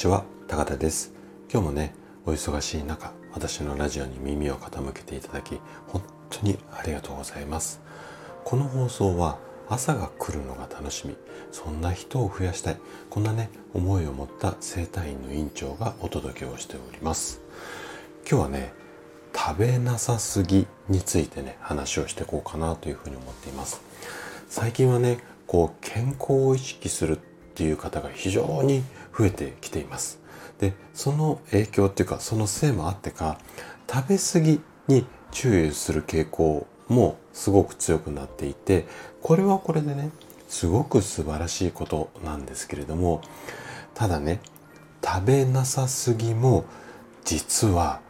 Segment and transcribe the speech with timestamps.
[0.00, 1.12] ちは高田です。
[1.52, 1.94] 今日もね
[2.24, 7.82] お忙しい中私のラジオに耳を傾けていただき本当にありがとうございます。
[8.42, 9.36] この放送は
[9.68, 11.18] 朝が来るのが楽しみ
[11.52, 12.78] そんな人を増やしたい
[13.10, 17.42] こんなね思いを持った生体院の院長がお届けをしております。
[18.26, 18.72] 今日はね
[19.36, 23.82] 食べなさすぎについてね話をしていこうかなというふうに思っています。
[24.48, 27.18] 最近はねこう健康を意識する
[27.60, 28.82] っていう方が非常に
[29.16, 30.18] 増えてきています。
[30.60, 33.38] でその影響っていうかそのせいもあってか
[33.86, 38.86] 食べ過ぎに注意する傾向もすごく強くなっていて
[39.20, 40.08] これはこれでね
[40.48, 43.20] すごく素晴らしいことなんですけれども
[43.92, 44.40] ただね
[45.04, 46.64] 食べなさすぎも
[47.26, 48.00] 実は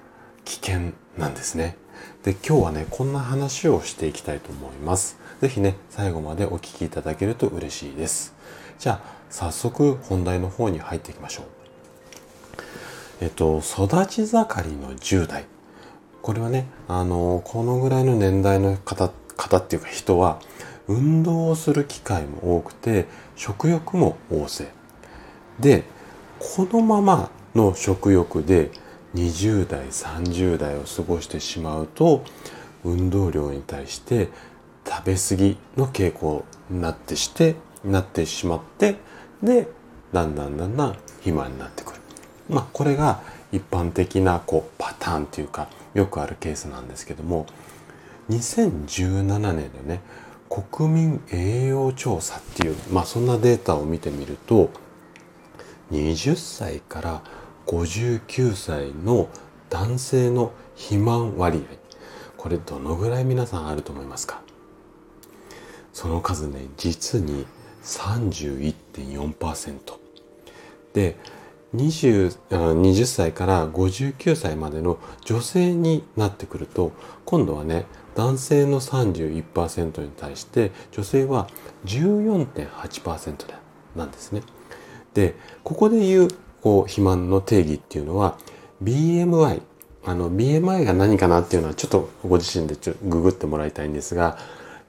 [0.45, 1.77] 危険なんですね。
[2.23, 5.19] で今日はねこんな話をしていきたいと思います。
[5.41, 8.39] 是非ね最後までお聴きいただけると嬉しいです。
[8.81, 11.45] じゃあ早速本題の方に入っていきましょう。
[13.21, 15.45] えっと育ち盛りの10代。
[16.23, 20.41] これはねあのこのぐらいの年代の方方っていうか人は
[20.89, 24.69] 運動をする機会も多くて食欲も旺盛。
[25.61, 25.85] で
[26.39, 28.71] このままの食欲で
[29.15, 32.25] 20代30代を過ごしてしまうと
[32.83, 34.31] 運動量に対して
[34.87, 38.97] 食べ過ぎの傾向になってしてなってしまって
[39.43, 39.69] で
[40.13, 42.01] だんだんだんだん肥満になってくる。
[42.49, 43.21] まあこれが
[43.53, 47.47] 一般的なこうパターンというかよくあるケースなんですけども
[48.31, 50.01] 2017年のね
[50.49, 54.71] 国民栄養調査っていう、まあ、そんなデータを見てみると
[55.93, 57.23] 20歳から
[57.67, 59.29] 59歳の
[59.69, 61.77] 男性の肥満割合
[62.37, 64.41] これどのぐらい皆さんあると思いますか？
[65.93, 67.47] その数ね実に
[67.83, 69.79] 31.4%
[70.93, 71.17] で
[71.75, 76.93] 20, 20歳から59歳までの女性になってくると
[77.25, 81.49] 今度はね男性の31%に対して女性は
[81.85, 83.55] 14.8%
[83.97, 84.43] なんですね。
[85.15, 86.29] でここで言う
[86.61, 88.37] こう肥満の定義っていうのは
[88.83, 89.63] BMI
[90.05, 94.39] あの BMI が何かなっていうのはちょっとご自身でちょググってもらいたいんですが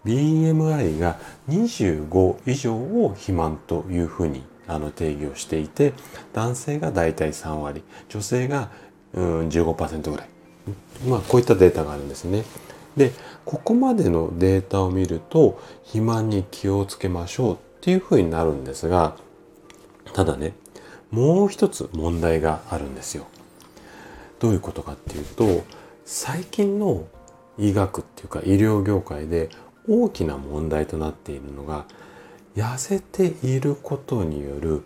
[0.05, 1.19] BMI が
[1.49, 5.93] 25以上を肥満というふうにあの定義をしていて
[6.33, 8.71] 男性がだいたい3割女性が
[9.13, 10.29] うん15%ぐらい
[11.07, 12.43] まあこういったデータがあるんですね。
[12.95, 13.11] で
[13.45, 19.15] ここまでのデータを見ると肥満に気をつけましょうっていうふうになるんですが
[20.13, 20.53] ただね
[21.09, 23.27] もう一つ問題があるんですよ。
[24.39, 25.63] どういうことかっていうと
[26.05, 27.05] 最近の
[27.57, 29.49] 医学っていうか医療業界で
[29.87, 31.85] 大きな問題となっているのが
[32.55, 34.83] 痩せていることによる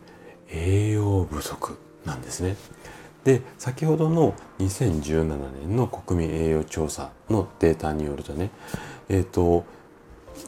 [0.50, 2.56] 栄養不足なんですね。
[3.23, 8.51] で先ほどの2017年の国民栄養調査のデータによるとね
[9.09, 9.66] えっ、ー、と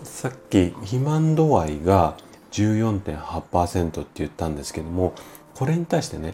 [0.04, 2.16] さっき肥満度合いが
[2.52, 5.14] 14.8%って言ったんですけども
[5.56, 6.34] これに対してね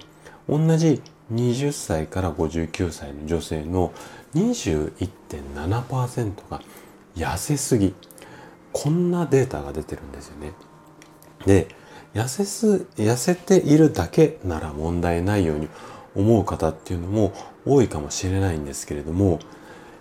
[0.49, 1.01] 同じ
[1.33, 3.93] 20歳から59歳の女性の
[4.35, 6.61] 21.7%が
[7.15, 7.93] 痩せすぎ。
[8.71, 10.53] こんなデータが出てるんですよね。
[11.45, 11.67] で
[12.13, 15.67] 痩せす痩せているだけなら問題ないように
[16.15, 17.33] 思う方っていうのも
[17.65, 19.39] 多いかもしれないんですけれども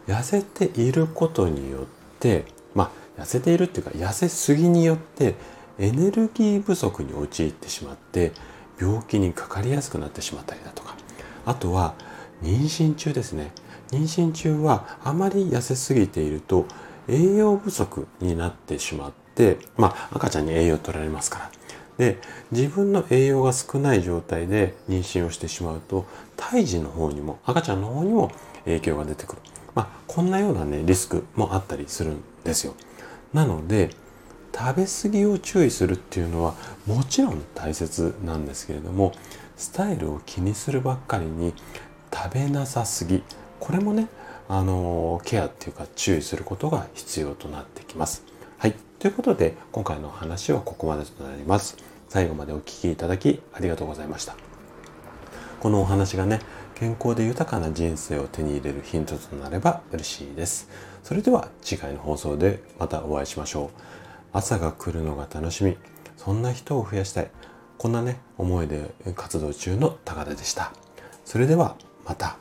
[0.06, 1.84] 痩せていることによっ
[2.20, 5.34] てまあ痩せているっていうか痩せすぎによって
[5.78, 8.32] エネルギー不足に陥ってしまって
[8.78, 10.96] 病気にかかりやすくなってしまったりだとか。
[11.44, 11.94] あとは
[12.42, 13.52] 妊娠中ですね。
[13.90, 16.66] 妊娠中はあまり痩せすぎていると
[17.08, 21.50] 栄養不足になってしまってまあ赤ちゃんに栄養取られますから。
[21.98, 22.18] で
[22.50, 28.32] 自分の栄養が少ない状態で妊娠をしてしまうと胎児の方にも赤ちゃんの方にも
[28.64, 29.42] 影響が出てくる、
[29.74, 32.74] まあ、こんなようなねリスクもあったりするんですよ。
[33.32, 33.90] なので
[34.54, 36.54] 食べ過ぎを注意するっていうのは
[36.86, 39.12] もちろん大切なんですけれども
[39.56, 41.54] スタイルを気にするばっかりに
[42.12, 43.22] 食べなさすぎ。
[43.60, 44.08] これもね
[44.48, 48.24] あのケアっていうか注意することが必要となってきます。
[48.58, 48.74] はい。
[48.98, 51.76] ということで今回の話はここまでとなります。
[52.08, 54.36] 最後までお聴きいただきありがとうございました。
[55.60, 56.40] このお話がね
[56.74, 60.68] 健康で豊かな人生を手に入れるヒントとなれば嬉しいです。
[61.02, 64.02] それでは次回の放送でまたお会いしましょう。
[64.34, 65.76] 朝が来るのが楽しみ
[66.16, 67.30] そんな人を増やしたい
[67.76, 70.72] こんなね思いで活動中の高田でした
[71.24, 72.38] それではまた